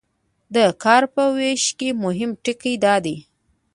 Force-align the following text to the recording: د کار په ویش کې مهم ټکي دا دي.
د 0.55 0.57
کار 0.83 1.03
په 1.13 1.23
ویش 1.35 1.63
کې 1.79 1.89
مهم 2.03 2.31
ټکي 2.43 2.73
دا 2.85 2.95
دي. 3.05 3.17